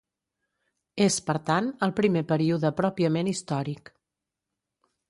[1.05, 3.95] És, per tant, el primer període pròpiament històric.